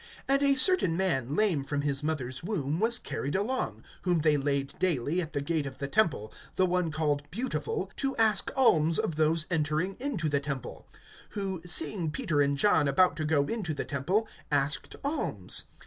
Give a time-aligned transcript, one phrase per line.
[0.27, 4.73] (2)And a certain man lame from his mother's womb was carried along, whom they laid
[4.79, 9.15] daily at the gate of the temple, the one called Beautiful, to ask alms of
[9.15, 10.87] those entering into the temple;
[11.35, 15.65] (3)who, seeing Peter and John about to go into the temple, asked alms.